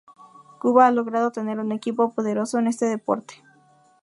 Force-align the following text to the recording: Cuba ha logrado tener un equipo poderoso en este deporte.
Cuba 0.57 0.87
ha 0.87 0.91
logrado 0.91 1.29
tener 1.31 1.59
un 1.59 1.71
equipo 1.71 2.09
poderoso 2.15 2.57
en 2.57 2.65
este 2.65 2.87
deporte. 2.87 3.43